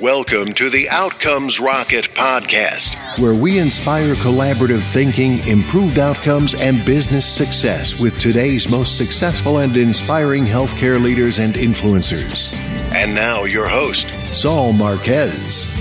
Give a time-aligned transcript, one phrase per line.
[0.00, 7.26] Welcome to the Outcomes Rocket podcast, where we inspire collaborative thinking, improved outcomes, and business
[7.26, 12.54] success with today's most successful and inspiring healthcare leaders and influencers.
[12.92, 15.74] And now, your host, Saul Marquez.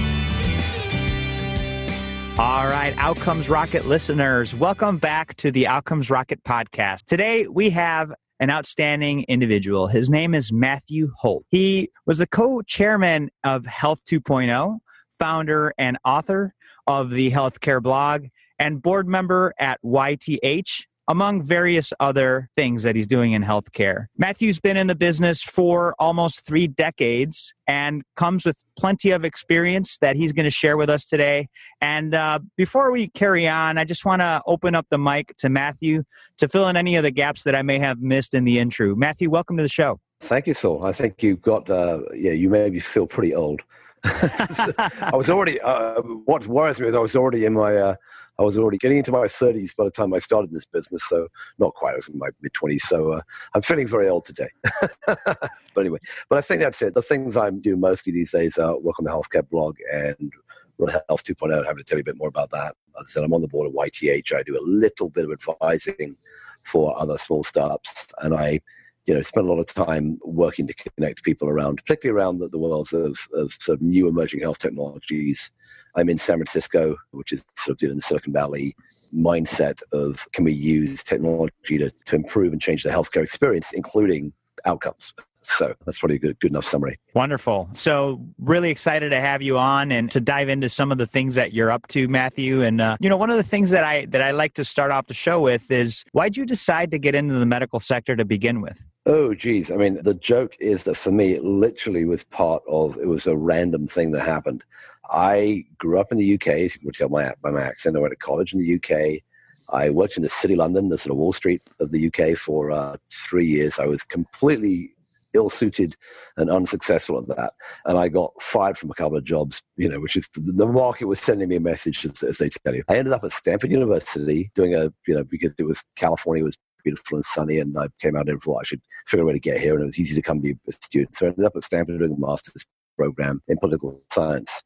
[2.39, 7.03] All right, Outcomes Rocket listeners, welcome back to the Outcomes Rocket podcast.
[7.03, 9.87] Today we have an outstanding individual.
[9.87, 11.45] His name is Matthew Holt.
[11.49, 14.79] He was a co chairman of Health 2.0,
[15.17, 16.53] founder and author
[16.87, 18.25] of the healthcare blog,
[18.59, 24.05] and board member at YTH, among various other things that he's doing in healthcare.
[24.17, 29.97] Matthew's been in the business for almost three decades and comes with plenty of experience
[29.99, 31.47] that he's going to share with us today.
[31.81, 35.49] And uh, before we carry on, I just want to open up the mic to
[35.49, 36.03] Matthew
[36.37, 38.95] to fill in any of the gaps that I may have missed in the intro.
[38.95, 39.99] Matthew, welcome to the show.
[40.21, 40.85] Thank you, Saul.
[40.85, 43.61] I think you've got, uh, yeah, you maybe feel pretty old.
[45.01, 45.59] I was already.
[45.61, 47.75] Uh, what worries me is I was already in my.
[47.75, 47.95] Uh,
[48.37, 51.03] I was already getting into my thirties by the time I started this business.
[51.07, 51.93] So not quite.
[51.93, 52.87] I was in my mid twenties.
[52.87, 53.21] So uh,
[53.53, 54.49] I'm feeling very old today.
[55.07, 56.93] but anyway, but I think that's it.
[56.93, 60.31] The things I'm doing mostly these days are work on the healthcare blog and
[60.77, 61.57] run Health 2.0.
[61.57, 62.75] I'm happy to tell you a bit more about that.
[62.99, 64.35] As I said, I'm on the board of YTH.
[64.35, 66.15] I do a little bit of advising
[66.63, 68.59] for other small startups, and I
[69.05, 72.47] you know, spend a lot of time working to connect people around, particularly around the,
[72.47, 75.51] the worlds of, of sort of new emerging health technologies.
[75.95, 78.75] I'm in San Francisco, which is sort of you know, in the Silicon Valley
[79.13, 84.33] mindset of can we use technology to, to improve and change the healthcare experience, including
[84.65, 85.13] outcomes.
[85.43, 86.97] So that's probably a good, good enough summary.
[87.13, 87.69] Wonderful.
[87.73, 91.35] So really excited to have you on and to dive into some of the things
[91.35, 92.63] that you're up to, Matthew.
[92.63, 94.91] And uh, you know, one of the things that I that I like to start
[94.91, 98.25] off the show with is why'd you decide to get into the medical sector to
[98.25, 98.83] begin with?
[99.07, 99.69] Oh, geez.
[99.69, 103.27] I mean, the joke is that for me, it literally was part of, it was
[103.27, 104.63] a random thing that happened.
[105.11, 107.95] I grew up in the UK, as you can tell by, by my accent.
[107.95, 109.21] I went to college in the UK.
[109.69, 112.71] I worked in the city London, the sort of Wall Street of the UK for
[112.71, 113.77] uh, three years.
[113.77, 114.95] I was completely
[115.35, 115.95] ill suited
[116.37, 117.53] and unsuccessful at that.
[117.85, 121.05] And I got fired from a couple of jobs, you know, which is the market
[121.05, 122.83] was sending me a message, as, as they tell you.
[122.87, 126.57] I ended up at Stanford University doing a, you know, because it was California was
[126.85, 127.59] beautiful and sunny.
[127.59, 129.73] And I came out and thought I should figure a way to get here.
[129.73, 131.17] And it was easy to come be a student.
[131.17, 132.65] So I ended up at Stanford doing a master's
[132.97, 134.63] program in political science.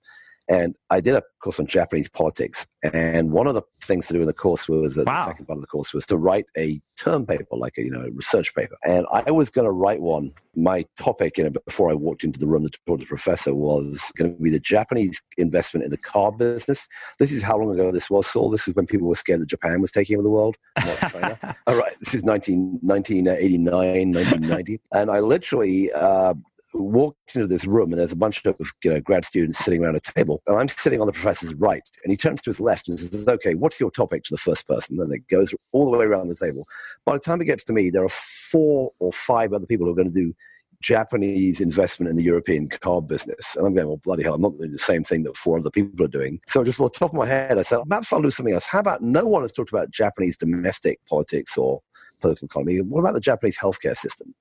[0.49, 2.65] And I did a course on Japanese politics.
[2.81, 5.17] And one of the things to do in the course was uh, wow.
[5.17, 7.91] the second part of the course was to write a term paper, like a you
[7.91, 8.75] know research paper.
[8.83, 10.33] And I was going to write one.
[10.55, 13.53] My topic, you know, before I walked into the room to talk to the professor,
[13.53, 16.87] was going to be the Japanese investment in the car business.
[17.19, 18.49] This is how long ago this was, Saul.
[18.49, 21.55] This is when people were scared that Japan was taking over the world, not China.
[21.67, 24.79] All right, this is 19, 1989, 1990.
[24.93, 26.33] and I literally uh,
[26.73, 29.95] walks into this room and there's a bunch of you know, grad students sitting around
[29.95, 32.87] a table and i'm sitting on the professor's right and he turns to his left
[32.87, 35.97] and says okay what's your topic to the first person and it goes all the
[35.97, 36.67] way around the table
[37.05, 39.91] by the time it gets to me there are four or five other people who
[39.91, 40.33] are going to do
[40.81, 43.55] Japanese investment in the European car business.
[43.55, 45.69] And I'm going, well, bloody hell, I'm not doing the same thing that four other
[45.69, 46.39] people are doing.
[46.47, 48.65] So just on the top of my head, I said, perhaps I'll do something else.
[48.65, 51.81] How about no one has talked about Japanese domestic politics or
[52.21, 52.79] political economy?
[52.81, 54.33] What about the Japanese healthcare system?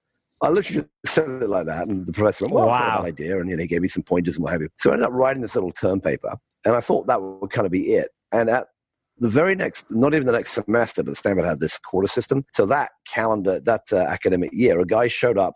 [0.42, 2.72] I literally just said it like that, and the professor went, "Well, wow.
[2.72, 4.62] that's not an idea," and you know, he gave me some pointers and what have
[4.62, 4.68] you.
[4.76, 7.66] So I ended up writing this little term paper, and I thought that would kind
[7.66, 8.10] of be it.
[8.30, 8.68] And at
[9.18, 12.44] the very next, not even the next semester, but Stanford had this quarter system.
[12.54, 15.54] So that calendar, that uh, academic year, a guy showed up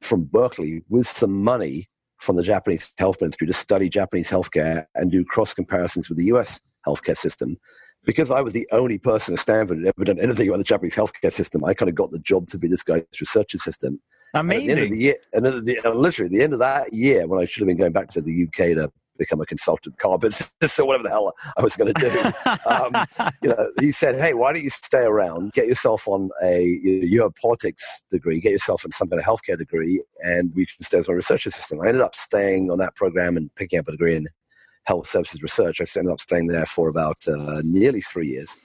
[0.00, 1.88] from Berkeley with some money
[2.18, 6.26] from the Japanese health ministry to study Japanese healthcare and do cross comparisons with the
[6.26, 6.60] U.S.
[6.86, 7.58] healthcare system
[8.04, 10.94] because I was the only person at Stanford who ever done anything about the Japanese
[10.94, 14.00] healthcare system, I kind of got the job to be this guy's research assistant.
[14.34, 14.66] Amazing.
[14.66, 14.82] The end
[15.46, 17.76] of the year, the, literally the end of that year, when I should have been
[17.76, 21.32] going back to the UK to become a consultant car business or whatever the hell
[21.56, 23.06] I was going to do, um,
[23.42, 27.20] you know, he said, "Hey, why don't you stay around, get yourself on a you,
[27.20, 30.82] have a politics degree, get yourself on some kind of healthcare degree, and we can
[30.82, 33.88] stay as my research assistant." I ended up staying on that program and picking up
[33.88, 34.28] a degree in
[34.84, 35.80] health services research.
[35.80, 38.58] I ended up staying there for about uh, nearly three years.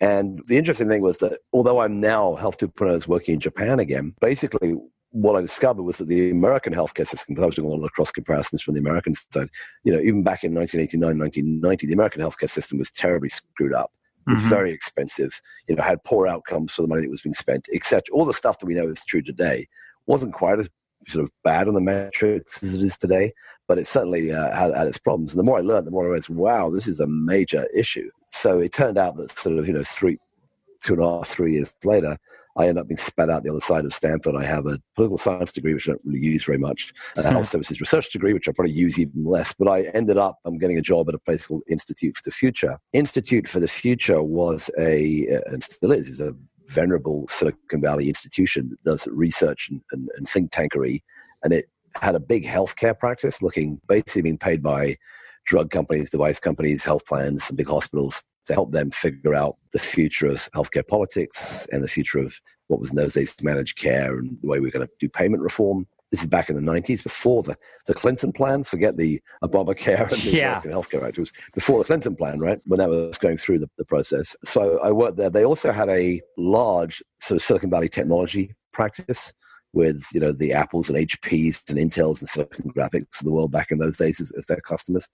[0.00, 4.14] And the interesting thing was that although I'm now Health 2.0 working in Japan again,
[4.20, 4.74] basically
[5.14, 7.84] what I discovered was that the American healthcare system, because I was doing a lot
[7.84, 9.48] of cross comparisons from the American side,
[9.84, 13.92] you know, even back in 1989, 1990, the American healthcare system was terribly screwed up.
[14.26, 14.48] It was mm-hmm.
[14.48, 18.02] very expensive, you know, had poor outcomes for the money that was being spent, etc.
[18.12, 19.68] All the stuff that we know is true today
[20.06, 20.68] wasn't quite as
[21.06, 23.34] sort of bad on the metrics as it is today,
[23.68, 25.32] but it certainly uh, had, had, its problems.
[25.32, 28.10] And the more I learned, the more I realized, wow, this is a major issue.
[28.30, 30.18] So it turned out that sort of, you know, three,
[30.80, 32.18] two and a half, three years later,
[32.56, 34.36] I ended up being spat out the other side of Stanford.
[34.36, 37.30] I have a political science degree, which I don't really use very much, and a
[37.30, 37.52] health hmm.
[37.52, 39.54] services research degree, which I probably use even less.
[39.54, 42.30] But I ended up, I'm getting a job at a place called Institute for the
[42.30, 42.78] Future.
[42.92, 46.34] Institute for the Future was a, and still is, is a
[46.68, 51.02] venerable Silicon Valley institution that does research and, and, and think tankery.
[51.42, 51.66] And it
[52.00, 54.96] had a big healthcare practice looking basically being paid by
[55.44, 59.78] drug companies, device companies, health plans, and big hospitals to help them figure out the
[59.78, 64.16] future of healthcare politics and the future of what was in those days managed care
[64.16, 65.86] and the way we we're going to do payment reform.
[66.10, 67.56] This is back in the 90s, before the,
[67.86, 68.62] the Clinton plan.
[68.62, 70.48] Forget the Obamacare and the yeah.
[70.50, 71.18] American Health Care Act.
[71.18, 72.60] It was before the Clinton plan, right?
[72.66, 74.36] When that was going through the, the process.
[74.44, 75.30] So I worked there.
[75.30, 79.32] They also had a large sort of Silicon Valley technology practice
[79.72, 83.50] with you know the Apples and HPs and Intels and Silicon Graphics of the world
[83.50, 85.08] back in those days as, as their customers.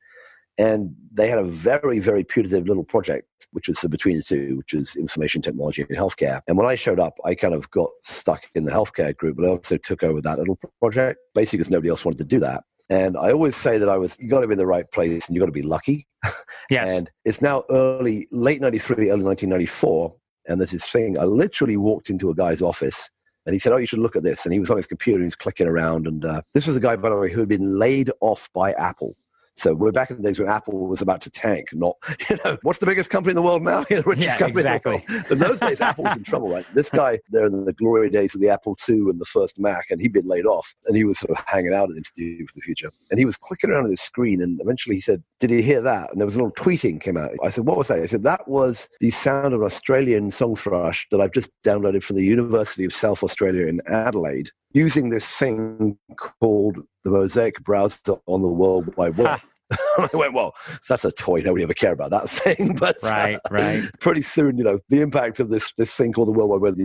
[0.60, 4.74] And they had a very, very putative little project, which was between the two, which
[4.74, 6.42] was information technology and healthcare.
[6.46, 9.46] And when I showed up, I kind of got stuck in the healthcare group, but
[9.46, 12.64] I also took over that little project, basically because nobody else wanted to do that.
[12.90, 15.28] And I always say that I was, you got to be in the right place
[15.28, 16.06] and you got to be lucky.
[16.68, 16.90] Yes.
[16.90, 20.14] and it's now early, late 93, early 1994.
[20.46, 23.10] And there's this thing, I literally walked into a guy's office
[23.46, 25.16] and he said, "Oh, you should look at this." And he was on his computer
[25.16, 26.06] and he was clicking around.
[26.06, 28.72] And uh, this was a guy, by the way, who had been laid off by
[28.74, 29.16] Apple.
[29.60, 31.96] So we're back in the days when Apple was about to tank, not,
[32.30, 33.84] you know, what's the biggest company in the world now?
[33.90, 35.04] the richest yeah, company exactly.
[35.06, 36.64] in, in those days, Apple was in trouble, right?
[36.72, 39.90] This guy, there in the glory days of the Apple II and the first Mac,
[39.90, 42.54] and he'd been laid off, and he was sort of hanging out at Institute for
[42.54, 42.90] the Future.
[43.10, 45.82] And he was clicking around on his screen, and eventually he said, Did you hear
[45.82, 46.10] that?
[46.10, 47.32] And there was a little tweeting came out.
[47.44, 48.00] I said, What was that?
[48.00, 52.02] He said, That was the sound of an Australian song thrush that I've just downloaded
[52.02, 58.17] from the University of South Australia in Adelaide using this thing called the Mosaic browser
[58.26, 59.40] on the World Wide Web.
[59.99, 60.55] I went, well,
[60.88, 61.43] that's a toy.
[61.44, 62.75] Nobody ever care about that thing.
[62.75, 63.82] But right, uh, right.
[64.00, 66.78] Pretty soon, you know, the impact of this this thing called the World Wide Web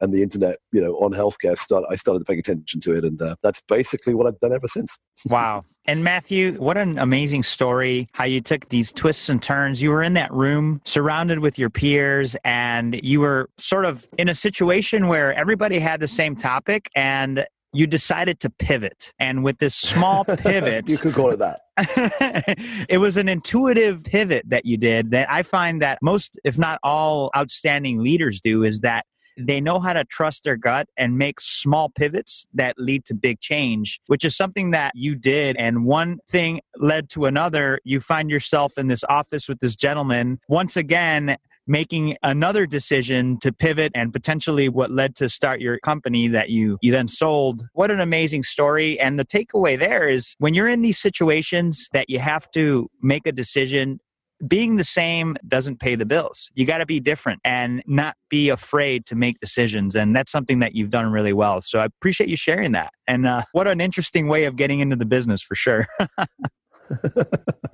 [0.00, 3.20] and the internet, you know, on healthcare, start, I started paying attention to it, and
[3.20, 4.96] uh, that's basically what I've done ever since.
[5.26, 5.64] wow.
[5.90, 9.82] And Matthew, what an amazing story how you took these twists and turns.
[9.82, 14.28] You were in that room surrounded with your peers, and you were sort of in
[14.28, 19.12] a situation where everybody had the same topic, and you decided to pivot.
[19.18, 21.62] And with this small pivot, you could call it that.
[22.88, 26.78] it was an intuitive pivot that you did that I find that most, if not
[26.84, 29.06] all, outstanding leaders do is that
[29.38, 33.40] they know how to trust their gut and make small pivots that lead to big
[33.40, 35.56] change, which is something that you did.
[35.58, 37.78] And one thing led to another.
[37.84, 40.40] You find yourself in this office with this gentleman.
[40.48, 41.36] Once again,
[41.66, 46.76] making another decision to pivot and potentially what led to start your company that you
[46.80, 50.82] you then sold what an amazing story and the takeaway there is when you're in
[50.82, 54.00] these situations that you have to make a decision
[54.46, 56.50] being the same doesn't pay the bills.
[56.54, 59.94] You got to be different and not be afraid to make decisions.
[59.94, 61.60] And that's something that you've done really well.
[61.60, 62.92] So I appreciate you sharing that.
[63.06, 65.86] And uh, what an interesting way of getting into the business for sure.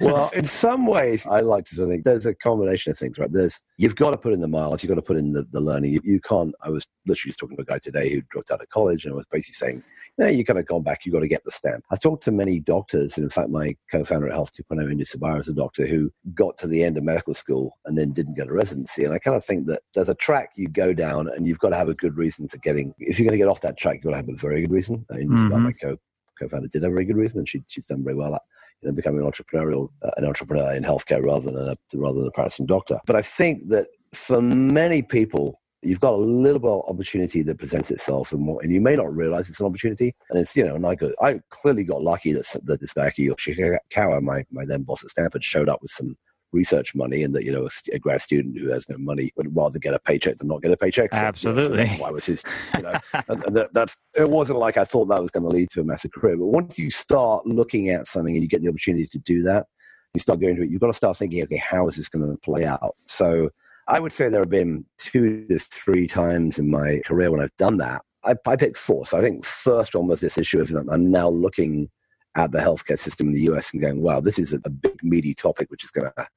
[0.01, 3.33] well, in some ways, I like to think there's a combination of things, right?
[3.33, 5.61] There's you've got to put in the miles, you've got to put in the, the
[5.61, 5.93] learning.
[5.93, 6.55] You, you can't.
[6.63, 9.13] I was literally just talking to a guy today who dropped out of college and
[9.13, 9.83] I was basically saying,
[10.19, 11.05] "No, you kind of gone back.
[11.05, 13.77] You've got to get the stamp." I've talked to many doctors, and in fact, my
[13.91, 17.05] co-founder at Health 2.0, Indu Subaiya, is a doctor who got to the end of
[17.05, 19.05] medical school and then didn't get a residency.
[19.05, 21.71] And I kind of think that there's a track you go down, and you've got
[21.71, 22.95] to have a good reason for getting.
[22.99, 24.73] If you're going to get off that track, you've got to have a very good
[24.73, 25.07] reason.
[25.13, 25.63] Indy mm-hmm.
[25.63, 25.97] my co
[26.39, 28.43] co-founder did have a very good reason, and she, she's done very well at
[28.83, 32.29] you know, becoming an entrepreneurial uh, an entrepreneur in healthcare rather than a rather than
[32.29, 32.99] a practicing doctor.
[33.07, 37.59] But I think that for many people, you've got a little bit of opportunity that
[37.59, 40.15] presents itself, and, more, and you may not realize it's an opportunity.
[40.31, 43.11] And it's you know, and I got I clearly got lucky that that this guy
[43.11, 46.17] Yoshikawa, my my then boss at Stanford, showed up with some
[46.53, 49.55] research money and that you know a, a, grad student who has no money would
[49.55, 51.13] rather get a paycheck than not get a paycheck.
[51.13, 52.43] So, absolutely you know, so why was his
[52.75, 55.81] you know that, that's it wasn't like i thought that was going to lead to
[55.81, 59.07] a massive career but once you start looking at something and you get the opportunity
[59.07, 59.67] to do that
[60.15, 62.29] you start going to it you've got to start thinking okay how is this going
[62.29, 62.97] to play out?
[63.07, 63.51] So
[63.89, 67.57] i would say there have been two to three times in my career when i've
[67.57, 68.03] done that.
[68.25, 69.07] I, I picked four.
[69.07, 71.91] So i think first one was this issue of i'm now looking
[72.37, 75.35] at the healthcare system in the US and going, wow, this is a, big, meaty
[75.35, 76.29] topic which is going to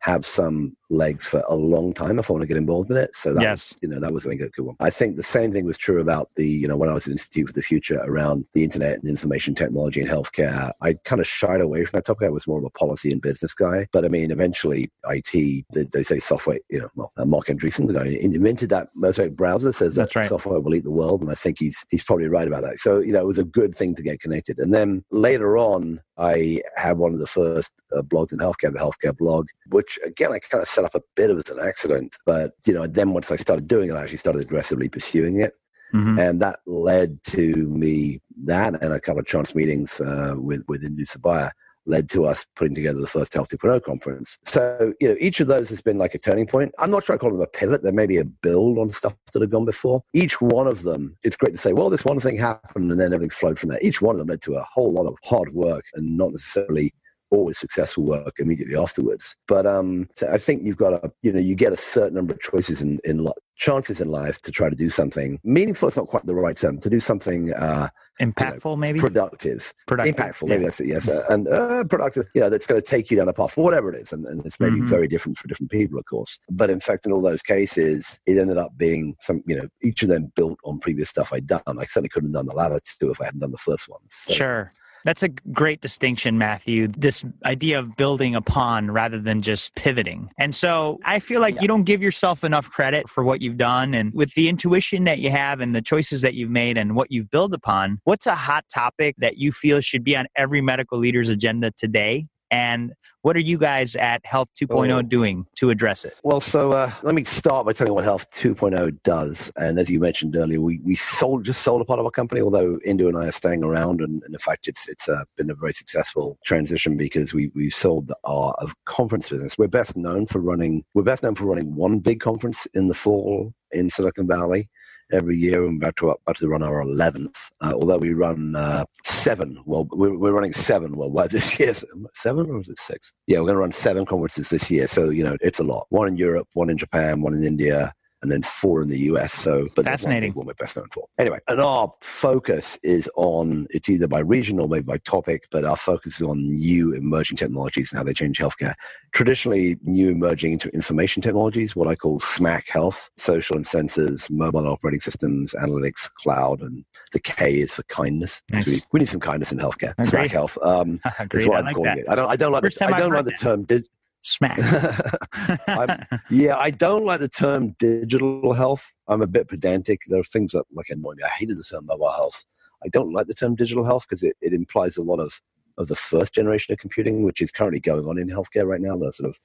[0.00, 3.14] have some legs for a long time if I want to get involved in it.
[3.14, 3.72] So that yes.
[3.72, 4.76] was, you know, that was I think a good one.
[4.78, 7.12] I think the same thing was true about the, you know, when I was at
[7.12, 10.70] Institute for the Future around the internet and information technology and healthcare.
[10.80, 12.26] I kind of shied away from that topic.
[12.26, 13.88] I was more of a policy and business guy.
[13.92, 17.94] But I mean, eventually IT, they, they say software, you know, well, Marc Andreessen, the
[17.94, 20.28] guy invented that Mosaic browser, says that right.
[20.28, 21.20] software will eat the world.
[21.20, 22.78] And I think he's, he's probably right about that.
[22.78, 24.58] So, you know, it was a good thing to get connected.
[24.58, 28.78] And then later on, I had one of the first uh, blogs in healthcare, the
[28.78, 31.60] healthcare blog, which which again I kind of set up a bit of as an
[31.60, 32.16] accident.
[32.24, 35.54] But you know, then once I started doing it, I actually started aggressively pursuing it.
[35.94, 36.18] Mm-hmm.
[36.18, 40.82] And that led to me that and a couple of chance meetings uh, with with
[40.84, 41.52] Indu Subaiya
[41.88, 44.38] led to us putting together the first Health 2.0 conference.
[44.44, 46.72] So, you know, each of those has been like a turning point.
[46.80, 47.84] I'm not sure I call them a pivot.
[47.84, 50.02] There may be a build on stuff that have gone before.
[50.12, 53.12] Each one of them, it's great to say, well, this one thing happened and then
[53.14, 53.78] everything flowed from there.
[53.82, 56.92] Each one of them led to a whole lot of hard work and not necessarily
[57.36, 59.36] always successful work immediately afterwards.
[59.46, 62.40] But um, I think you've got a, you know, you get a certain number of
[62.40, 65.88] choices in, in chances in life to try to do something meaningful.
[65.88, 67.88] It's not quite the right term to do something uh,
[68.20, 70.48] impactful, you know, maybe productive, productive, impactful.
[70.48, 70.88] Maybe that's it.
[70.88, 72.26] Yes, uh, and uh, productive.
[72.34, 74.44] You know, that's going to take you down a path, whatever it is, and, and
[74.44, 74.86] it's maybe mm-hmm.
[74.86, 76.38] very different for different people, of course.
[76.50, 79.42] But in fact, in all those cases, it ended up being some.
[79.46, 81.62] You know, each of them built on previous stuff I'd done.
[81.66, 84.00] I certainly couldn't have done the latter two if I hadn't done the first one.
[84.10, 84.72] So, sure.
[85.06, 86.88] That's a great distinction, Matthew.
[86.88, 90.30] This idea of building upon rather than just pivoting.
[90.36, 91.60] And so I feel like yeah.
[91.62, 93.94] you don't give yourself enough credit for what you've done.
[93.94, 97.12] And with the intuition that you have and the choices that you've made and what
[97.12, 100.98] you've built upon, what's a hot topic that you feel should be on every medical
[100.98, 105.02] leader's agenda today and what are you guys at Health 2.0 oh.
[105.02, 106.16] doing to address it?
[106.22, 109.50] Well, so uh, let me start by telling you what Health 2.0 does.
[109.56, 112.40] And as you mentioned earlier, we, we sold just sold a part of our company,
[112.40, 114.00] although Indu and I are staying around.
[114.00, 117.68] And, and in fact, it's it's uh, been a very successful transition because we we
[117.68, 119.58] sold our of conference business.
[119.58, 122.94] We're best known for running we're best known for running one big conference in the
[122.94, 124.68] fall in Silicon Valley
[125.12, 125.62] every year.
[125.62, 129.60] We're about to, about to run our 11th, uh, although we run uh, seven.
[129.64, 131.74] Well, we're, we're running seven worldwide this year.
[132.14, 133.12] Seven or is it six?
[133.26, 134.86] Yeah, we're going to run seven conferences this year.
[134.86, 135.86] So, you know, it's a lot.
[135.90, 137.92] One in Europe, one in Japan, one in India,
[138.26, 139.32] and then four in the US.
[139.32, 140.32] So, but fascinating.
[140.32, 141.06] One, we're best known for.
[141.16, 145.64] Anyway, and our focus is on it's either by region or maybe by topic, but
[145.64, 148.74] our focus is on new emerging technologies and how they change healthcare.
[149.12, 154.66] Traditionally, new emerging into information technologies, what I call SMAC health, social and sensors, mobile
[154.66, 158.42] operating systems, analytics, cloud, and the K is for kindness.
[158.50, 158.66] Nice.
[158.66, 159.94] We, we, need some kindness in healthcare.
[159.96, 161.00] SMAC health um,
[161.32, 161.98] is what I am like calling that.
[161.98, 162.08] it.
[162.08, 163.62] I don't, I don't like, the, I don't like the term.
[163.62, 163.84] Di-
[164.26, 164.58] smack.
[166.30, 168.92] yeah, I don't like the term digital health.
[169.08, 170.02] I'm a bit pedantic.
[170.08, 171.22] There are things that like annoy me.
[171.24, 172.44] I hated the term mobile health.
[172.84, 175.40] I don't like the term digital health because it, it implies a lot of
[175.78, 178.96] of the first generation of computing, which is currently going on in healthcare right now.
[178.96, 179.36] The sort of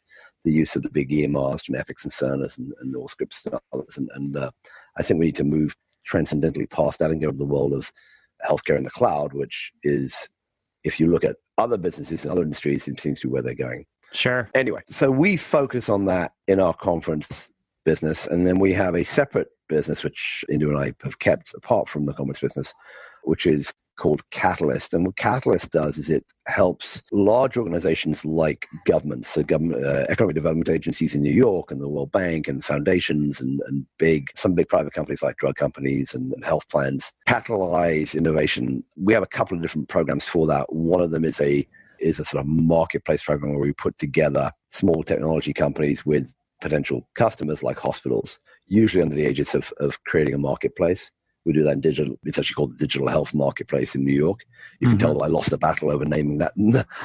[0.43, 3.97] the use of the big EMRs from Epics and Cerner's and, and Allscripts and others.
[3.97, 4.51] And, and uh,
[4.97, 7.91] I think we need to move transcendently past that and go to the world of
[8.47, 10.29] healthcare in the cloud, which is,
[10.83, 13.53] if you look at other businesses and other industries, it seems to be where they're
[13.53, 13.85] going.
[14.13, 14.49] Sure.
[14.53, 17.51] Anyway, so we focus on that in our conference
[17.85, 21.87] business, and then we have a separate business which Indu and I have kept apart
[21.87, 22.73] from the conference business,
[23.23, 24.93] which is called Catalyst.
[24.93, 30.35] And what Catalyst does is it helps large organizations like governments, so government, uh, economic
[30.35, 34.55] development agencies in New York and the World Bank and foundations and, and big, some
[34.55, 38.83] big private companies like drug companies and, and health plans, catalyze innovation.
[38.97, 40.73] We have a couple of different programs for that.
[40.73, 41.67] One of them is a
[42.01, 47.07] is a sort of marketplace program where we put together small technology companies with potential
[47.15, 51.11] customers like hospitals, usually under the aegis of, of creating a marketplace.
[51.43, 52.15] We do that in digital.
[52.23, 54.41] It's actually called the Digital Health Marketplace in New York.
[54.79, 55.07] You can mm-hmm.
[55.07, 56.53] tell I lost a battle over naming that.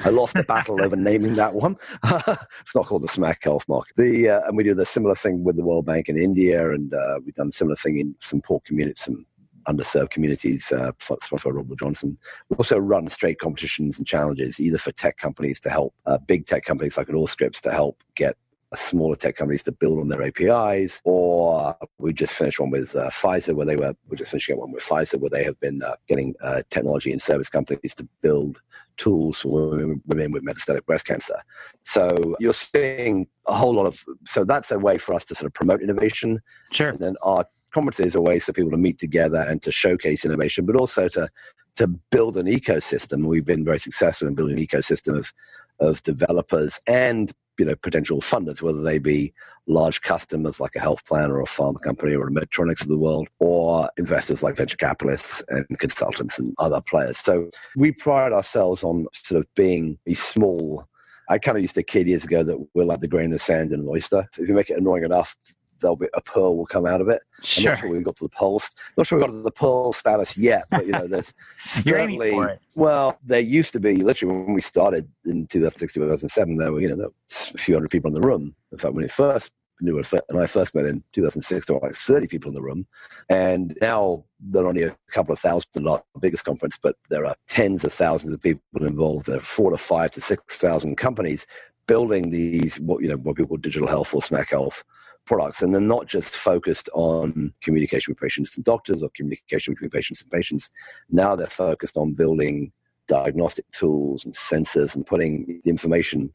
[0.04, 1.78] I lost a battle over naming that one.
[2.04, 3.96] it's not called the Smack Health Market.
[3.96, 6.92] The uh, and we do the similar thing with the World Bank in India, and
[6.92, 9.24] uh, we've done a similar thing in some poor communities, some
[9.68, 12.18] underserved communities, uh, sponsored by Robert Johnson.
[12.48, 16.46] We also run straight competitions and challenges, either for tech companies to help uh, big
[16.46, 18.36] tech companies like Allscripts to help get
[18.74, 23.10] smaller tech companies to build on their APIs, or we just finished one with uh,
[23.10, 25.94] Pfizer, where they were we're just finishing one with Pfizer, where they have been uh,
[26.08, 28.60] getting uh, technology and service companies to build
[28.96, 31.38] tools for women, women with metastatic breast cancer.
[31.82, 35.46] So you're seeing a whole lot of so that's a way for us to sort
[35.46, 36.40] of promote innovation.
[36.72, 36.90] Sure.
[36.90, 37.46] And then our
[37.76, 41.28] conferences are ways for people to meet together and to showcase innovation, but also to
[41.76, 43.26] to build an ecosystem.
[43.26, 45.32] We've been very successful in building an ecosystem of
[45.78, 49.34] of developers and you know potential funders, whether they be
[49.66, 52.96] large customers like a health plan or a pharma company or a Medtronics of the
[52.96, 57.18] world, or investors like venture capitalists and consultants and other players.
[57.18, 60.88] So we pride ourselves on sort of being a small
[61.28, 63.72] I kind of used to kid years ago that we're like the grain of sand
[63.72, 64.28] in an oyster.
[64.38, 65.34] If you make it annoying enough,
[65.80, 67.22] there'll be a pearl will come out of it.
[67.42, 67.72] Sure.
[67.72, 68.62] I'm not sure we got to the pearl.
[68.96, 72.58] Not sure we got to the pearl status yet, but you know, there's certainly.
[72.74, 76.56] Well, there used to be literally when we started in 2006, 2007.
[76.56, 77.08] There were you know there
[77.54, 78.54] a few hundred people in the room.
[78.72, 81.86] In fact, when it first knew it, and I first met in 2006, there were
[81.86, 82.86] like 30 people in the room,
[83.28, 87.26] and now there are only a couple of thousand Not our biggest conference, but there
[87.26, 89.26] are tens of thousands of people involved.
[89.26, 91.46] There are four to five to six thousand companies
[91.86, 94.82] building these what you know what people call digital health or SMAC health
[95.26, 99.90] products, and they're not just focused on communication with patients and doctors or communication between
[99.90, 100.70] patients and patients.
[101.10, 102.72] Now they're focused on building
[103.08, 106.32] diagnostic tools and sensors and putting the information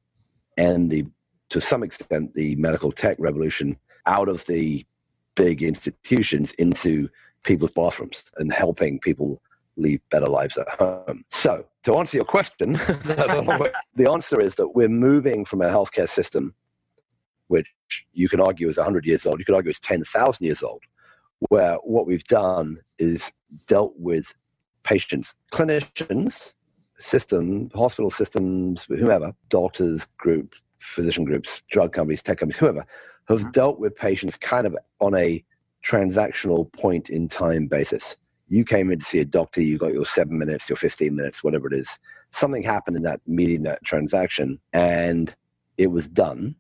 [0.57, 1.05] and the
[1.49, 4.85] to some extent the medical tech revolution out of the
[5.35, 7.09] big institutions into
[7.43, 9.41] people's bathrooms and helping people
[9.75, 11.25] lead better lives at home.
[11.29, 16.53] So, to answer your question, the answer is that we're moving from a healthcare system,
[17.51, 17.67] which
[18.13, 20.81] you can argue is 100 years old, you could argue is 10,000 years old,
[21.49, 23.33] where what we've done is
[23.67, 24.33] dealt with
[24.83, 26.53] patients, clinicians,
[26.97, 32.85] system, hospital systems, whomever, doctors, groups, physician groups, drug companies, tech companies, whoever,
[33.27, 33.51] have mm-hmm.
[33.51, 35.43] dealt with patients kind of on a
[35.83, 38.15] transactional point in time basis.
[38.47, 41.43] You came in to see a doctor, you got your seven minutes, your 15 minutes,
[41.43, 41.99] whatever it is.
[42.31, 45.35] Something happened in that meeting, that transaction, and
[45.77, 46.55] it was done.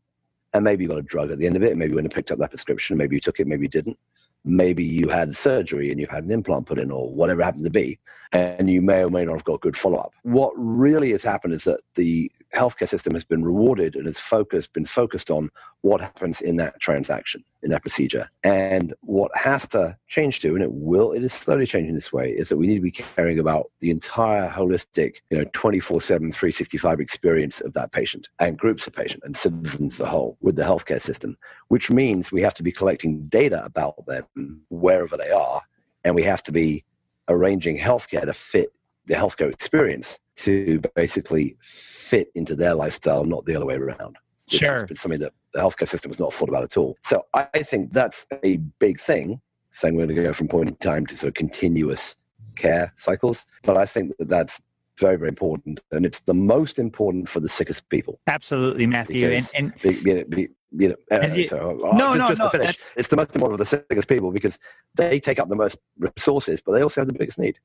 [0.53, 1.77] And maybe you got a drug at the end of it.
[1.77, 2.97] Maybe you went and picked up that prescription.
[2.97, 3.97] Maybe you took it, maybe you didn't
[4.43, 7.69] maybe you had surgery and you had an implant put in or whatever happened to
[7.69, 7.99] be
[8.31, 10.13] and you may or may not have got good follow-up.
[10.23, 14.73] What really has happened is that the healthcare system has been rewarded and has focused
[14.73, 15.49] been focused on
[15.81, 18.29] what happens in that transaction in that procedure.
[18.43, 22.31] And what has to change to and it will it is slowly changing this way
[22.31, 26.31] is that we need to be caring about the entire holistic you know 24 7
[26.31, 30.55] 365 experience of that patient and groups of patients and citizens as a whole with
[30.55, 31.37] the healthcare system
[31.71, 35.61] which means we have to be collecting data about them wherever they are,
[36.03, 36.83] and we have to be
[37.31, 38.71] arranging healthcare to fit
[39.05, 44.17] the healthcare experience to basically fit into their lifestyle, not the other way around.
[44.47, 44.85] Sure.
[44.89, 46.97] It's something that the healthcare system has not thought about at all.
[47.01, 50.75] So I think that's a big thing, saying we're going to go from point in
[50.75, 52.15] time to sort of continuous
[52.55, 53.45] care cycles.
[53.63, 54.61] But I think that that's
[54.99, 55.79] very, very important.
[55.91, 58.19] And it's the most important for the sickest people.
[58.27, 59.29] Absolutely, Matthew.
[59.29, 62.49] Because, and, and you know, uh, you, so, uh, no, just, no, just no, to
[62.49, 64.57] finish, it's the most important of the sickest people because
[64.95, 67.59] they take up the most resources, but they also have the biggest need.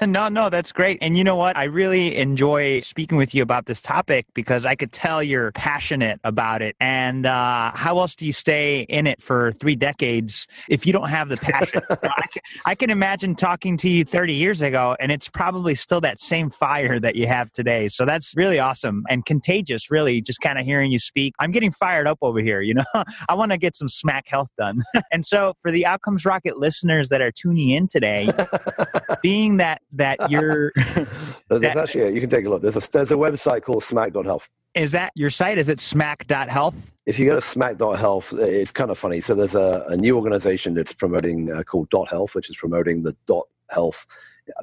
[0.06, 0.98] no, no, that's great.
[1.00, 1.56] And you know what?
[1.56, 6.20] I really enjoy speaking with you about this topic because I could tell you're passionate
[6.24, 6.74] about it.
[6.80, 11.10] And uh, how else do you stay in it for three decades if you don't
[11.10, 11.80] have the passion?
[11.90, 16.00] I, can, I can imagine talking to you 30 years ago, and it's probably still
[16.00, 17.86] that same fire that you have today.
[17.86, 21.34] So that's really awesome and contagious, really, just kind of hearing you speak.
[21.38, 22.60] I'm getting fired fired up over here.
[22.60, 22.84] You know,
[23.28, 24.82] I want to get some smack health done.
[25.12, 28.28] and so for the Outcomes Rocket listeners that are tuning in today,
[29.22, 32.62] being that that you're there's that, actually a, you can take a look.
[32.62, 34.48] There's a there's a website called smac.health.
[34.74, 35.58] Is that your site?
[35.58, 36.92] Is it smac.health?
[37.04, 39.20] If you go to smac.health, it's kind of funny.
[39.20, 43.02] So there's a, a new organization that's promoting uh, called Dot Health, which is promoting
[43.02, 44.06] the Dot Health.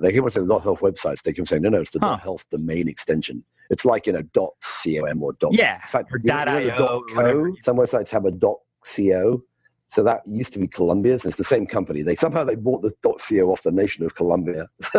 [0.01, 1.23] They keep on saying the Dot Health websites.
[1.23, 2.11] They keep saying no, no, it's the huh.
[2.11, 3.43] Dot Health domain extension.
[3.69, 4.53] It's like know dot
[4.83, 5.53] com or dot.
[5.53, 5.75] Yeah.
[5.75, 7.53] In fact, or you know, dot, you know, dot co.
[7.61, 8.57] Some websites have a dot
[8.95, 9.41] co.
[9.89, 11.25] So that used to be Colombia's.
[11.25, 12.01] It's the same company.
[12.01, 14.67] They somehow they bought the .co off the nation of Colombia.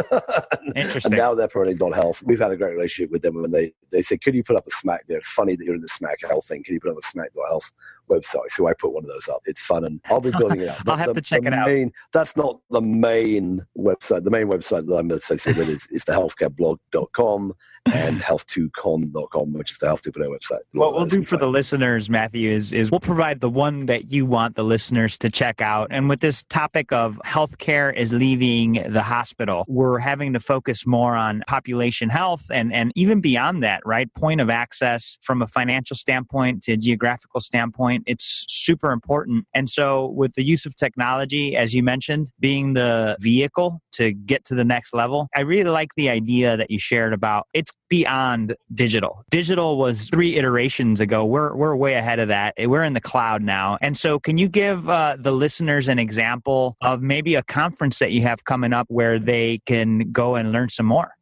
[0.75, 1.13] Interesting.
[1.13, 2.23] and now they're promoting .health.
[2.25, 4.67] We've had a great relationship with them when they they say, "Could you put up
[4.67, 6.65] a smack?" There, it's funny that you're in the smack Health thing.
[6.65, 7.71] Can you put up a SMAC.health
[8.09, 8.49] website?
[8.49, 9.43] So I put one of those up.
[9.47, 10.83] It's fun, and I'll be building it up.
[10.87, 11.67] I'll have the, to check it out.
[11.67, 14.25] Main, that's not the main website.
[14.25, 17.55] The main website that I'm associated with is, is the healthcareblog.com
[17.93, 20.61] and health2con.com, which is the Health 2.0 website.
[20.73, 24.27] What we'll do for the listeners, Matthew, is, is we'll provide the one that you
[24.27, 25.89] want the listeners to check out.
[25.91, 31.17] And with this topic of healthcare is leaving the hospital, we're having to focus more
[31.17, 34.13] on population health and, and even beyond that, right?
[34.15, 39.47] Point of access from a financial standpoint to a geographical standpoint, it's super important.
[39.55, 44.45] And so, with the use of technology, as you mentioned, being the vehicle to get
[44.47, 48.55] to the next level, I really like the idea that you shared about it's beyond
[48.75, 49.25] digital.
[49.31, 51.25] Digital was three iterations ago.
[51.25, 52.55] We're, we're way ahead of that.
[52.59, 53.79] We're in the cloud now.
[53.81, 58.13] And so, can you give uh, the listeners an example of maybe a conference that
[58.13, 61.13] you have coming up where they can go and learn some more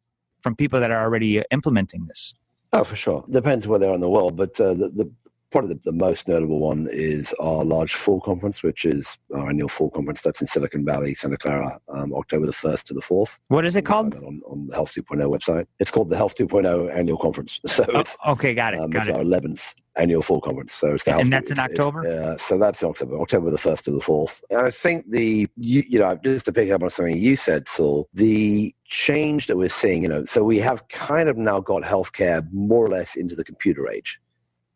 [0.41, 2.33] from people that are already implementing this?
[2.73, 3.23] Oh, for sure.
[3.29, 5.11] Depends where they are in the world, but uh, the, the
[5.51, 9.69] probably the, the, most notable one is our large fall conference, which is our annual
[9.69, 10.21] fall conference.
[10.21, 13.37] That's in Silicon Valley, Santa Clara, um, October the 1st to the 4th.
[13.47, 14.15] What is it called?
[14.15, 15.67] On, on, the Health 2.0 website.
[15.79, 17.59] It's called the Health 2.0 Annual Conference.
[17.77, 18.79] So oh, okay, got it.
[18.79, 19.15] Um, got it's it.
[19.15, 20.73] our 11th annual fall conference.
[20.73, 22.07] So it's the Health and that's in October.
[22.07, 24.43] Uh, so that's in October, October the first to the fourth.
[24.49, 27.67] And I think the you, you, know just to pick up on something you said,
[27.67, 31.83] Saul, the change that we're seeing, you know, so we have kind of now got
[31.83, 34.19] healthcare more or less into the computer age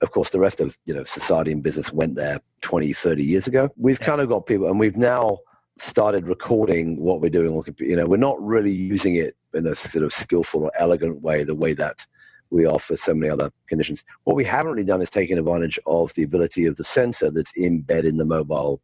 [0.02, 3.48] of course, the rest of you know society and business went there 20, 30 years
[3.48, 3.70] ago.
[3.78, 4.10] We've yes.
[4.10, 5.40] kind of got people, and we've now
[5.80, 7.56] started recording what we're doing.
[7.56, 7.90] on computer.
[7.90, 11.44] You know, we're not really using it in a sort of skillful or elegant way,
[11.44, 12.06] the way that
[12.50, 14.04] we offer so many other conditions.
[14.26, 17.58] What we haven't really done is taken advantage of the ability of the sensor that's
[17.58, 18.82] embedded in the mobile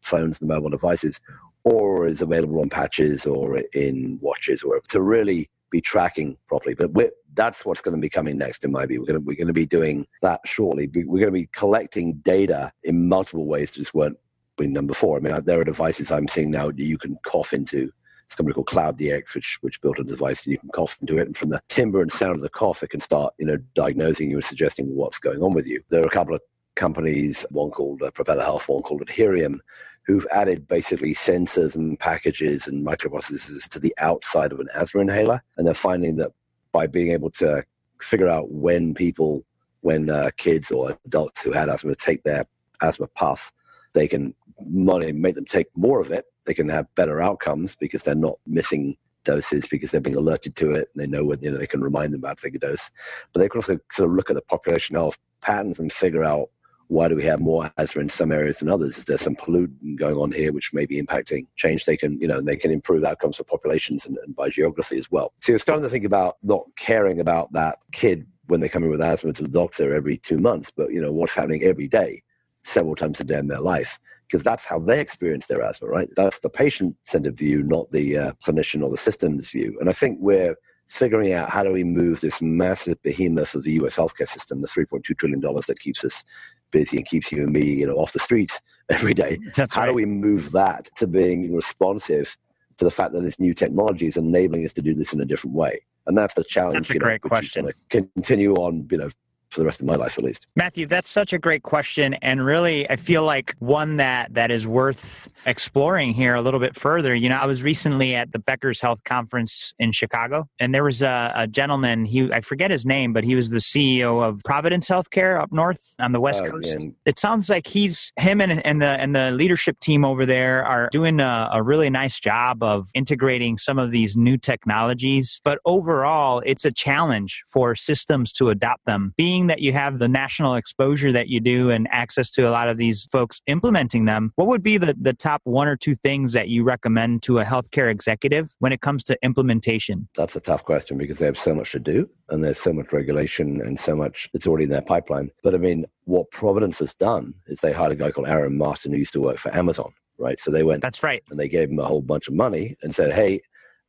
[0.00, 1.20] phones, the mobile devices,
[1.64, 6.74] or is available on patches or in watches or to really be tracking properly.
[6.74, 9.00] But that's what's going to be coming next in my view.
[9.00, 10.88] We're going to, we're to be doing that shortly.
[10.92, 14.18] We're going to be collecting data in multiple ways that just weren't
[14.56, 15.16] being done before.
[15.16, 17.90] I mean, there are devices I'm seeing now you can cough into
[18.30, 20.96] it's a company called Cloud DX, which which built a device and you can cough
[21.00, 23.46] into it, and from the timbre and sound of the cough, it can start you
[23.46, 25.82] know diagnosing you and suggesting what's going on with you.
[25.88, 26.40] There are a couple of
[26.76, 29.58] companies, one called uh, Propeller Health, one called Adherium,
[30.06, 35.42] who've added basically sensors and packages and microprocessors to the outside of an asthma inhaler,
[35.56, 36.32] and they're finding that
[36.72, 37.64] by being able to
[38.00, 39.44] figure out when people,
[39.80, 42.46] when uh, kids or adults who had asthma take their
[42.82, 43.52] asthma puff,
[43.92, 48.14] they can make them take more of it they can have better outcomes because they're
[48.14, 51.58] not missing doses because they're being alerted to it and they know when you know
[51.58, 52.90] they can remind them about take a dose.
[53.32, 56.50] But they can also sort of look at the population health patterns and figure out
[56.90, 58.98] why do we have more asthma in some areas than others?
[58.98, 61.84] Is there some pollutant going on here which may be impacting change?
[61.84, 65.08] They can, you know, they can improve outcomes for populations and, and by geography as
[65.08, 65.32] well.
[65.38, 68.90] So you're starting to think about not caring about that kid when they come in
[68.90, 72.24] with asthma to the doctor every two months, but you know what's happening every day,
[72.64, 76.08] several times a day in their life because that's how they experience their asthma, right?
[76.14, 79.76] That's the patient-centered view, not the uh, clinician or the systems view.
[79.80, 80.54] And I think we're
[80.86, 83.96] figuring out how do we move this massive behemoth of the U.S.
[83.96, 86.22] healthcare system, the 3.2 trillion dollars that keeps us
[86.70, 89.38] busy and keeps you and me, you know, off the streets every day.
[89.56, 89.86] That's how right.
[89.88, 92.36] do we move that to being responsive
[92.78, 95.24] to the fact that this new technology is enabling us to do this in a
[95.24, 95.82] different way?
[96.06, 96.88] And that's the challenge.
[96.88, 97.70] That's a you know, great question.
[97.88, 99.10] continue on, you know,
[99.50, 100.46] for the rest of my life at least.
[100.56, 104.66] Matthew, that's such a great question, and really, I feel like one that that is
[104.66, 107.14] worth exploring here a little bit further.
[107.14, 111.02] You know, I was recently at the Becker's Health Conference in Chicago, and there was
[111.02, 112.04] a, a gentleman.
[112.04, 115.94] He I forget his name, but he was the CEO of Providence Healthcare up north
[115.98, 116.78] on the West Oh, Coast.
[116.78, 116.94] man.
[117.04, 120.88] It sounds like he's him and, and the and the leadership team over there are
[120.92, 125.40] doing a, a really nice job of integrating some of these new technologies.
[125.44, 129.12] But overall, it's a challenge for systems to adopt them.
[129.16, 132.68] Being that you have the national exposure that you do and access to a lot
[132.68, 136.32] of these folks implementing them, what would be the, the top one or two things
[136.32, 140.08] that you recommend to a healthcare executive when it comes to implementation?
[140.16, 142.92] That's a tough question because they have so much to do and there's so much
[142.92, 145.30] regulation and so much that's already in their pipeline.
[145.42, 148.92] But I mean, what Providence has done is they hired a guy called Aaron Martin
[148.92, 150.38] who used to work for Amazon, right?
[150.40, 151.22] So they went That's right.
[151.30, 153.40] and they gave him a whole bunch of money and said, hey,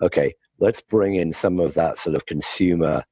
[0.01, 3.03] okay, let's bring in some of that sort of consumer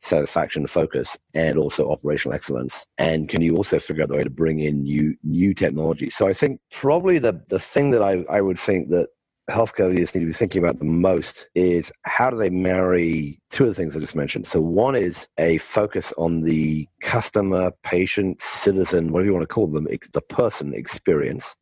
[0.00, 4.30] satisfaction focus and also operational excellence and can you also figure out the way to
[4.30, 8.40] bring in new new technology so i think probably the the thing that i, I
[8.40, 9.08] would think that
[9.50, 13.64] healthcare leaders need to be thinking about the most is how do they marry two
[13.64, 14.46] of the things I just mentioned.
[14.46, 19.66] So one is a focus on the customer, patient, citizen, whatever you want to call
[19.66, 21.56] them, the person experience.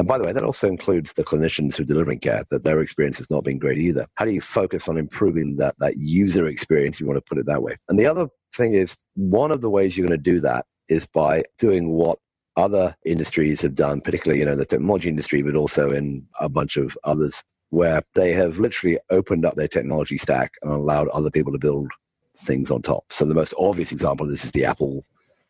[0.00, 2.80] And by the way, that also includes the clinicians who are delivering care, that their
[2.80, 4.06] experience has not been great either.
[4.14, 7.44] How do you focus on improving that, that user experience, you want to put it
[7.44, 7.76] that way?
[7.86, 11.06] And the other thing is, one of the ways you're going to do that is
[11.06, 12.18] by doing what
[12.56, 16.78] other industries have done, particularly, you know, the technology industry, but also in a bunch
[16.78, 21.52] of others, where they have literally opened up their technology stack and allowed other people
[21.52, 21.90] to build
[22.38, 23.04] things on top.
[23.10, 25.04] So the most obvious example of this is the Apple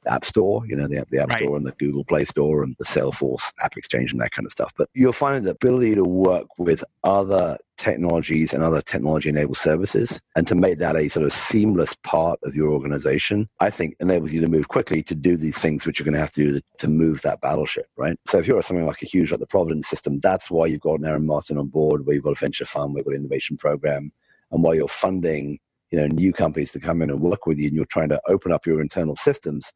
[0.07, 1.39] App Store, you know, the, the App Right.
[1.39, 4.53] Store and the Google Play Store and the Salesforce App Exchange and that kind of
[4.53, 4.73] stuff.
[4.77, 10.21] But you'll find the ability to work with other technologies and other technology enabled services
[10.37, 14.33] and to make that a sort of seamless part of your organization, I think enables
[14.33, 16.61] you to move quickly to do these things which you're going to have to do
[16.79, 18.19] to move that battleship, right?
[18.27, 21.01] So if you're something like a huge like the Providence system, that's why you've got
[21.01, 23.21] an Aaron Martin on board, where you've got a venture fund, where you've got an
[23.21, 24.13] innovation program,
[24.51, 25.59] and while you're funding
[25.90, 28.20] you know new companies to come in and work with you and you're trying to
[28.29, 29.72] open up your internal systems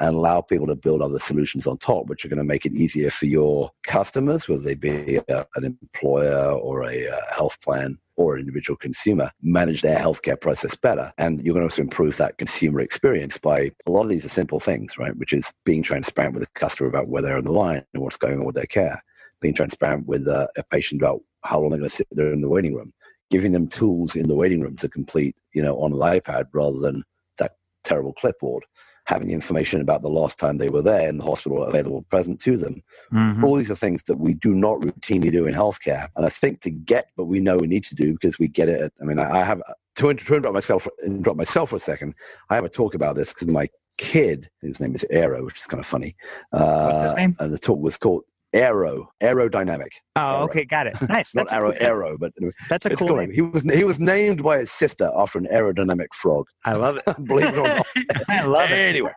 [0.00, 2.72] and allow people to build other solutions on top which are going to make it
[2.72, 7.98] easier for your customers whether they be a, an employer or a, uh health plan
[8.16, 11.12] or an individual consumer manage their healthcare process better.
[11.18, 14.28] And you're going to also improve that consumer experience by a lot of these are
[14.30, 15.16] simple things right?
[15.16, 18.16] Which is being transparent with the customer about where they're on the line and what's
[18.16, 19.02] going on with their care.
[19.40, 22.40] Being transparent with uh, a patient about how long they're going to sit there in
[22.40, 22.92] the waiting room
[23.34, 26.78] giving them tools in the waiting room to complete, you know, on the iPad rather
[26.78, 27.02] than
[27.38, 28.64] that terrible clipboard.
[29.06, 32.40] Having the information about the last time they were there in the hospital available present
[32.42, 32.80] to them.
[33.12, 33.42] Mhm.
[33.42, 36.06] All these are things that we do not routinely do in healthcare.
[36.14, 38.68] And I think to get what we know we need to do because we get
[38.68, 38.80] it.
[38.80, 39.60] At, I mean, I, I have
[39.96, 42.14] to, to interrupt myself, interrupt myself for a second.
[42.50, 43.68] I have a talk about this because my
[43.98, 46.14] kid, his name is Aero, which is kind of funny.
[46.52, 47.36] Uh, What's his name?
[47.40, 48.22] And the talk was called
[48.54, 49.88] Aero, aerodynamic.
[50.16, 50.44] Oh, Aero.
[50.44, 50.96] okay, got it.
[51.08, 51.34] Nice.
[51.34, 52.32] Not That's arrow, cool- arrow, but
[52.70, 53.16] That's a cool cool.
[53.16, 53.32] name.
[53.32, 56.46] He was he was named by his sister after an aerodynamic frog.
[56.64, 57.04] I love it.
[57.26, 57.86] Believe it or not.
[58.28, 58.74] I love it.
[58.74, 59.10] anyway,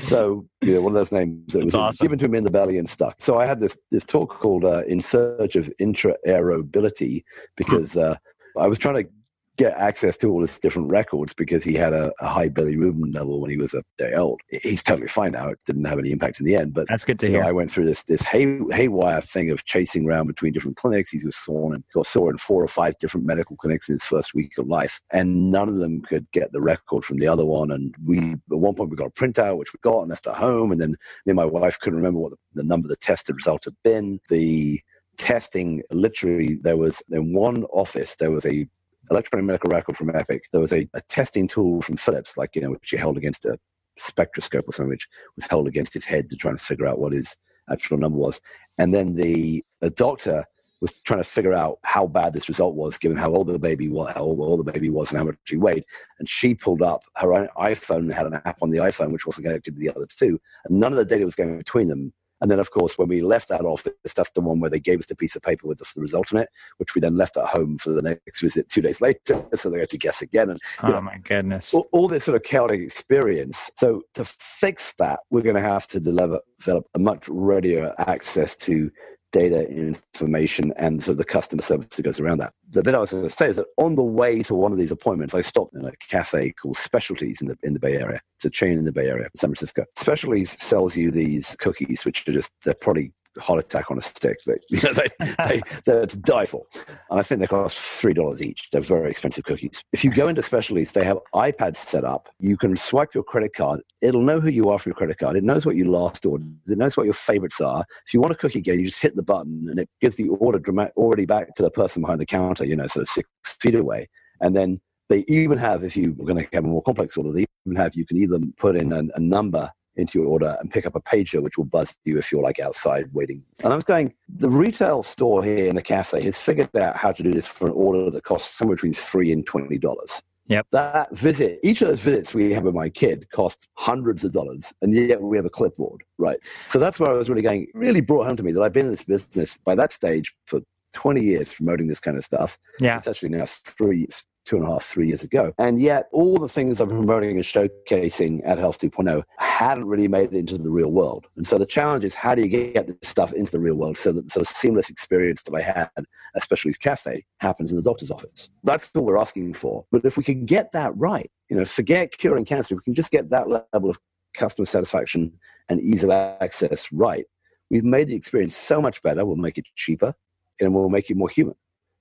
[0.00, 2.04] so you know, one of those names that That's was awesome.
[2.04, 3.16] given to him in the belly and stuck.
[3.20, 7.22] So I had this this talk called uh, "In Search of Intra-Aerability"
[7.56, 8.16] because uh,
[8.58, 9.08] I was trying to
[9.56, 13.14] get access to all his different records because he had a, a high bilirubin movement
[13.14, 14.40] level when he was a day old.
[14.48, 15.48] He's totally fine now.
[15.48, 17.48] It didn't have any impact in the end, but That's good to you know, hear.
[17.48, 21.10] I went through this this hay, haywire thing of chasing around between different clinics.
[21.10, 24.04] He was saw and got saw in four or five different medical clinics in his
[24.04, 27.44] first week of life, and none of them could get the record from the other
[27.44, 27.70] one.
[27.70, 30.36] And we at one point we got a printout which we got and left at
[30.36, 32.96] home, and then me and my wife couldn't remember what the, the number of the
[32.96, 34.20] tested result had been.
[34.28, 34.80] The
[35.16, 38.68] testing literally there was in one office there was a
[39.10, 40.44] electronic medical record from Epic.
[40.52, 43.44] There was a, a testing tool from Philips, like you know, which you held against
[43.44, 43.58] a
[43.98, 47.12] spectroscope or something, which was held against his head to try and figure out what
[47.12, 47.36] his
[47.70, 48.40] actual number was.
[48.78, 50.44] And then the, the doctor
[50.80, 53.88] was trying to figure out how bad this result was, given how old the baby
[53.88, 55.84] was, how old the baby was, and how much he weighed.
[56.18, 59.26] And she pulled up her own iPhone and had an app on the iPhone which
[59.26, 62.12] wasn't connected to the other two, and none of the data was going between them.
[62.40, 64.98] And then, of course, when we left that office, that's the one where they gave
[64.98, 67.36] us the piece of paper with the, the result on it, which we then left
[67.36, 69.44] at home for the next visit two days later.
[69.56, 70.50] So they had to guess again.
[70.50, 71.72] And Oh know, my goodness.
[71.72, 73.70] all, all this sort of chaotic experience.
[73.76, 78.54] So to fix that, we're going to have to develop, develop a much readier access
[78.56, 78.90] to
[79.32, 82.52] data information and sort of the customer service that goes around that.
[82.70, 84.78] The bit I was going to say is that on the way to one of
[84.78, 88.20] these appointments, I stopped in a cafe called Specialty's in the in the Bay Area.
[88.36, 89.84] It's a chain in the Bay Area, San Francisco.
[89.96, 94.38] Specialty's sells you these cookies, which are just they're probably heart attack on a stick.
[94.44, 95.08] They, you know, they,
[95.48, 96.64] they, they're to die for.
[97.10, 98.68] And I think they cost $3 each.
[98.70, 99.82] They're very expensive cookies.
[99.92, 102.28] If you go into Specialty's, they have iPads set up.
[102.38, 103.80] You can swipe your credit card.
[104.00, 105.36] It'll know who you are from your credit card.
[105.36, 106.56] It knows what you last ordered.
[106.66, 107.84] It knows what your favorites are.
[108.06, 110.28] If you want a cookie again, you just hit the button and it gives the
[110.28, 110.60] order
[110.96, 113.28] already back to the person behind the counter, you know, sort of six
[113.60, 114.08] feet away.
[114.40, 117.32] And then they even have, if you were going to have a more complex order,
[117.32, 120.70] they even have, you can either put in a, a number into your order and
[120.70, 123.42] pick up a pager which will buzz you if you're like outside waiting.
[123.62, 127.12] And I was going, the retail store here in the cafe has figured out how
[127.12, 130.22] to do this for an order that costs somewhere between three and twenty dollars.
[130.48, 130.66] Yep.
[130.70, 134.72] That visit, each of those visits we have with my kid cost hundreds of dollars,
[134.80, 136.38] and yet we have a clipboard, right?
[136.66, 137.66] So that's where I was really going.
[137.74, 140.60] Really brought home to me that I've been in this business by that stage for
[140.92, 142.58] 20 years promoting this kind of stuff.
[142.80, 142.98] Yeah.
[142.98, 144.06] It's actually now three,
[144.46, 145.52] two and a half, three years ago.
[145.58, 150.32] And yet, all the things I'm promoting and showcasing at Health 2.0 hadn't really made
[150.32, 151.26] it into the real world.
[151.36, 153.98] And so the challenge is how do you get this stuff into the real world
[153.98, 157.76] so that the sort of seamless experience that I had at Specialty's Cafe happens in
[157.76, 158.48] the doctor's office?
[158.64, 159.84] That's what we're asking for.
[159.90, 162.94] But if we can get that right, you know, forget curing cancer, if we can
[162.94, 163.98] just get that level of
[164.34, 165.32] customer satisfaction
[165.68, 167.26] and ease of access right,
[167.70, 169.24] we've made the experience so much better.
[169.24, 170.14] We'll make it cheaper
[170.60, 171.56] and we'll make it more human.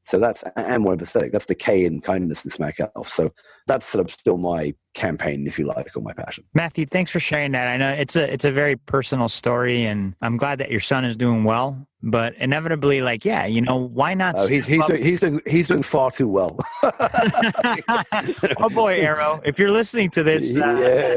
[0.05, 1.31] So that's and more empathetic.
[1.31, 3.09] That's the K in kindness and smack health.
[3.09, 3.33] So
[3.67, 6.43] that's sort of still my campaign, if you like, or my passion.
[6.53, 7.67] Matthew, thanks for sharing that.
[7.67, 11.05] I know it's a it's a very personal story, and I'm glad that your son
[11.05, 11.87] is doing well.
[12.07, 14.35] But inevitably, like, yeah, you know, why not?
[14.37, 16.59] Oh, he's he's up- doing, he's doing he's doing far too well.
[16.83, 19.41] oh boy, Aero!
[19.43, 20.59] If you're listening to this, uh,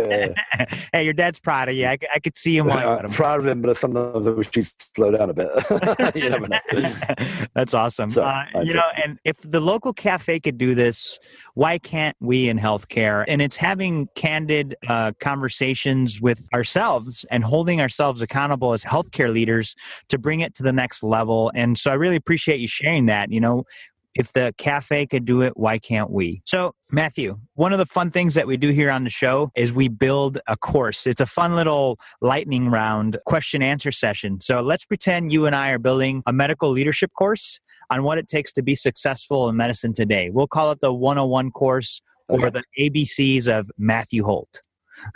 [0.08, 0.66] Yeah.
[0.92, 1.86] hey, your dad's proud of you.
[1.86, 2.70] I, I could see him.
[2.70, 3.10] I'm him.
[3.10, 5.48] proud of him, but sometimes I wish he'd slow down a bit.
[6.14, 6.58] you never know.
[7.54, 8.10] That's awesome.
[8.10, 11.18] So, uh, you know, and if the local cafe could do this,
[11.52, 13.24] why can't we in healthcare?
[13.26, 19.74] And it's having candid uh, conversations with ourselves and holding ourselves accountable as healthcare leaders
[20.08, 21.50] to bring it to the next level.
[21.54, 23.32] And so I really appreciate you sharing that.
[23.32, 23.64] You know,
[24.14, 26.42] if the cafe could do it, why can't we?
[26.44, 29.72] So, Matthew, one of the fun things that we do here on the show is
[29.72, 31.06] we build a course.
[31.06, 34.40] It's a fun little lightning round question answer session.
[34.40, 38.28] So, let's pretend you and I are building a medical leadership course on what it
[38.28, 40.30] takes to be successful in medicine today.
[40.30, 42.60] We'll call it the 101 course or Okay.
[42.78, 44.60] the ABCs of Matthew Holt.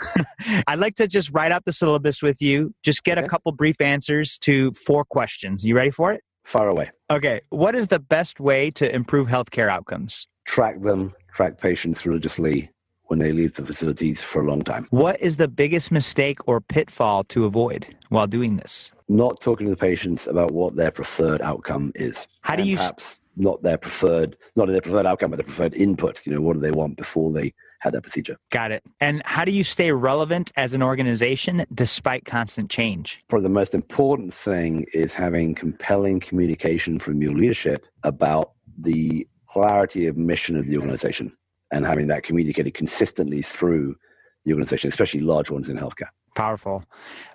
[0.66, 3.80] I'd like to just write out the syllabus with you, just get a couple brief
[3.80, 5.64] answers to four questions.
[5.64, 6.22] You ready for it?
[6.44, 6.90] Far away.
[7.10, 7.40] Okay.
[7.50, 10.26] What is the best way to improve healthcare outcomes?
[10.44, 11.14] Track them.
[11.32, 12.70] Track patients religiously
[13.04, 14.86] when they leave the facilities for a long time.
[14.90, 18.90] What is the biggest mistake or pitfall to avoid while doing this?
[19.08, 22.26] Not talking to the patients about what their preferred outcome is.
[22.40, 26.24] How do you perhaps not their preferred, not their preferred outcome, but their preferred input.
[26.26, 28.36] You know, what do they want before they had that procedure?
[28.50, 28.82] Got it.
[29.00, 33.22] And how do you stay relevant as an organization despite constant change?
[33.28, 40.06] Probably the most important thing is having compelling communication from your leadership about the clarity
[40.06, 41.32] of mission of the organization
[41.72, 43.96] and having that communicated consistently through
[44.44, 46.08] the organization, especially large ones in healthcare.
[46.34, 46.84] Powerful.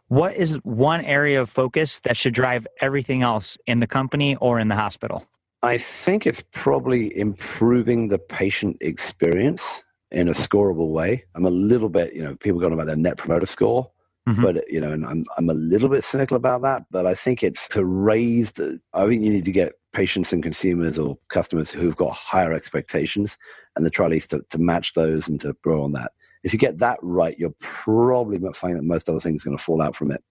[0.08, 4.60] What is one area of focus that should drive everything else in the company or
[4.60, 5.26] in the hospital?
[5.64, 11.26] I think it's probably improving the patient experience in a scoreable way.
[11.36, 13.92] I'm a little bit, you know, people going about their net promoter score,
[14.28, 14.42] mm-hmm.
[14.42, 16.84] but you know, and I'm I'm a little bit cynical about that.
[16.92, 18.80] But I think it's to raise the.
[18.94, 23.38] I think you need to get patients and consumers or customers who've got higher expectations,
[23.76, 26.12] and the try to to match those and to grow on that.
[26.44, 29.64] If you get that right, you're probably finding that most other things are going to
[29.64, 30.24] fall out from it.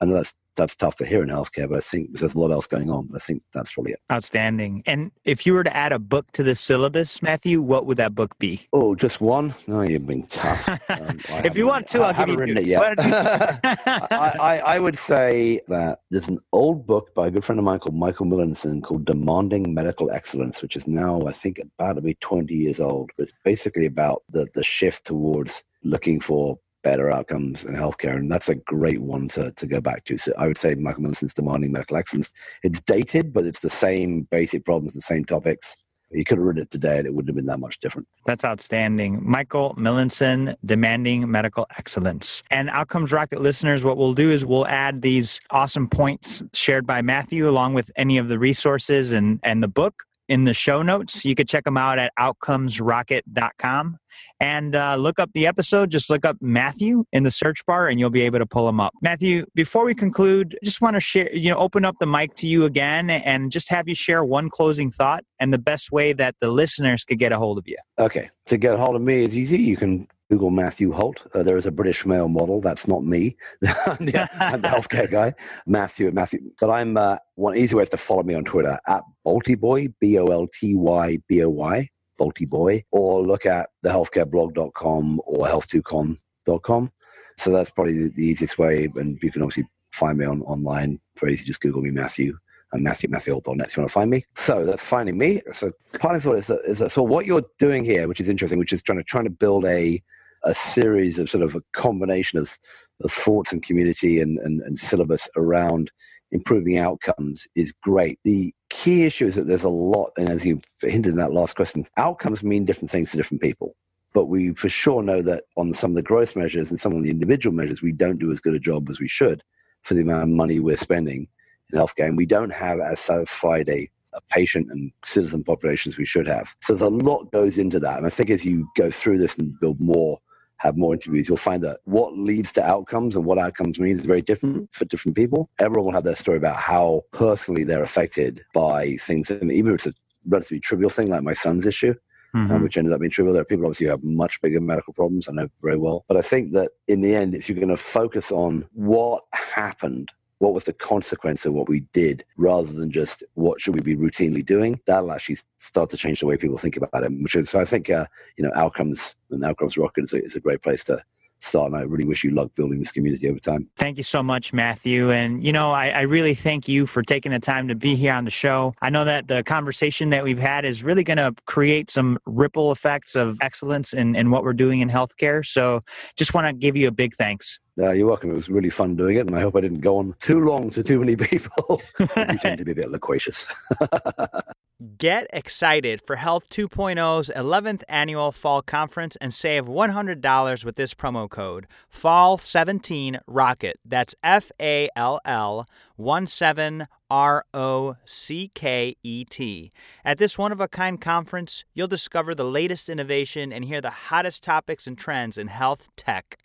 [0.00, 2.50] I know that's that's tough to hear in healthcare, but I think there's a lot
[2.50, 3.06] else going on.
[3.06, 4.00] But I think that's probably it.
[4.12, 4.82] Outstanding.
[4.84, 8.14] And if you were to add a book to the syllabus, Matthew, what would that
[8.14, 8.66] book be?
[8.72, 9.54] Oh, just one?
[9.66, 10.68] No, you've been tough.
[10.88, 12.36] Um, if you want to, I'll give you.
[12.36, 12.62] written two.
[12.62, 12.94] it yet.
[12.98, 17.64] I, I, I, would say that there's an old book by a good friend of
[17.64, 22.00] mine called Michael Millenson called "Demanding Medical Excellence," which is now I think about to
[22.00, 23.10] be 20 years old.
[23.16, 28.16] But it's basically about the the shift towards looking for better outcomes in healthcare.
[28.16, 30.16] And that's a great one to, to go back to.
[30.16, 32.32] So I would say Michael Millenson's Demanding Medical Excellence.
[32.62, 35.76] It's dated, but it's the same basic problems, the same topics.
[36.10, 38.08] You could have read it today and it wouldn't have been that much different.
[38.24, 39.20] That's outstanding.
[39.22, 42.42] Michael Millenson, Demanding Medical Excellence.
[42.50, 47.02] And Outcomes Rocket listeners, what we'll do is we'll add these awesome points shared by
[47.02, 51.24] Matthew along with any of the resources and, and the book in the show notes.
[51.24, 53.98] You could check them out at outcomesrocket.com
[54.40, 55.90] and uh, look up the episode.
[55.90, 58.80] Just look up Matthew in the search bar and you'll be able to pull them
[58.80, 58.92] up.
[59.02, 62.46] Matthew, before we conclude, just want to share, you know, open up the mic to
[62.46, 66.34] you again and just have you share one closing thought and the best way that
[66.40, 67.76] the listeners could get a hold of you.
[67.98, 68.28] Okay.
[68.46, 69.58] To get a hold of me, it's easy.
[69.58, 71.26] You can Google Matthew Holt.
[71.34, 72.60] Uh, there is a British male model.
[72.60, 73.36] That's not me.
[73.86, 75.34] I'm, the, I'm, the, healthcare guy,
[75.66, 76.10] Matthew.
[76.12, 76.40] Matthew.
[76.60, 80.18] But I'm uh, one easy way is to follow me on Twitter at Boltyboy, B
[80.18, 81.88] O L T Y B O Y,
[82.20, 86.92] Boltyboy, or look at thehealthcareblog.com or health2con.com.
[87.38, 88.88] So that's probably the, easiest way.
[88.96, 91.00] And you can obviously find me on online.
[91.18, 91.46] Very easy.
[91.46, 92.36] Just Google me, Matthew
[92.72, 94.26] and Matthew Matthewholt.net if you want to find me.
[94.34, 95.40] So that's finding me.
[95.54, 98.28] So part of thought is that, is that so what you're doing here, which is
[98.28, 100.02] interesting, which is trying to trying to build a
[100.48, 102.58] a series of sort of a combination of,
[103.04, 105.90] of thoughts and community and, and, and syllabus around
[106.30, 108.18] improving outcomes is great.
[108.24, 111.56] The key issue is that there's a lot, and as you hinted in that last
[111.56, 113.76] question, outcomes mean different things to different people.
[114.14, 117.02] But we for sure know that on some of the growth measures and some of
[117.02, 119.42] the individual measures, we don't do as good a job as we should
[119.82, 121.28] for the amount of money we're spending
[121.72, 122.06] in healthcare.
[122.06, 126.54] And we don't have as satisfied a a patient and citizen populations we should have.
[126.62, 127.98] So there's a lot goes into that.
[127.98, 130.18] And I think as you go through this and build more
[130.58, 134.04] have more interviews, you'll find that what leads to outcomes and what outcomes mean is
[134.04, 135.50] very different for different people.
[135.58, 139.30] Everyone will have their story about how personally they're affected by things.
[139.30, 141.94] And even if it's a relatively trivial thing like my son's issue,
[142.36, 142.52] Mm-hmm.
[142.52, 143.32] Um, which ended up being trivial.
[143.32, 145.28] There are people obviously who have much bigger medical problems.
[145.28, 146.04] I know very well.
[146.08, 150.12] But I think that in the end, if you're going to focus on what happened
[150.38, 153.96] what was the consequence of what we did rather than just what should we be
[153.96, 157.50] routinely doing that'll actually start to change the way people think about it which is
[157.50, 160.62] so i think uh, you know outcomes and outcomes rocket is a, is a great
[160.62, 161.02] place to
[161.40, 161.72] start.
[161.72, 163.68] And I really wish you luck building this community over time.
[163.76, 165.10] Thank you so much, Matthew.
[165.10, 168.12] And, you know, I, I, really thank you for taking the time to be here
[168.12, 168.74] on the show.
[168.82, 172.72] I know that the conversation that we've had is really going to create some ripple
[172.72, 175.46] effects of excellence in, in what we're doing in healthcare.
[175.46, 175.82] So
[176.16, 177.60] just want to give you a big thanks.
[177.78, 178.30] Uh, you're welcome.
[178.30, 180.70] It was really fun doing it, and I hope I didn't go on too long
[180.70, 181.80] to too many people.
[181.98, 183.46] you tend to be a bit loquacious.
[184.96, 191.28] Get excited for Health 2.0's 11th annual fall conference and save $100 with this promo
[191.28, 193.72] code FALL17ROCKET.
[193.84, 199.72] That's F A L L 1 7 R O C K E T.
[200.04, 203.90] At this one of a kind conference, you'll discover the latest innovation and hear the
[203.90, 206.38] hottest topics and trends in health tech.